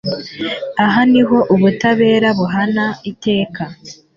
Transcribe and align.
Aha 0.85 1.01
niho 1.11 1.37
ubutabera 1.53 2.27
buhana 2.37 2.85
iteka 3.11 3.63